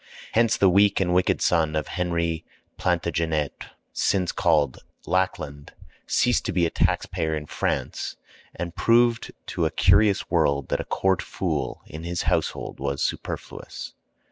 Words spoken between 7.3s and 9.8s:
in France, and proved to a